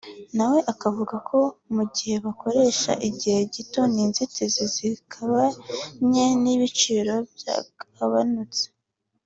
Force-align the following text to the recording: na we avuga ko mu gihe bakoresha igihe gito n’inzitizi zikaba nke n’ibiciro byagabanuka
na 0.35 0.45
we 0.51 0.57
avuga 0.89 1.15
ko 1.29 1.39
mu 1.75 1.83
gihe 1.95 2.15
bakoresha 2.25 2.91
igihe 3.09 3.39
gito 3.55 3.81
n’inzitizi 3.93 4.63
zikaba 4.75 5.41
nke 6.07 6.27
n’ibiciro 6.41 7.13
byagabanuka 7.37 8.61